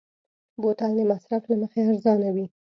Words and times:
بوتل 0.61 0.91
د 0.97 1.01
مصرف 1.11 1.43
له 1.49 1.55
مخې 1.61 1.79
ارزانه 1.89 2.29
وي. 2.35 2.45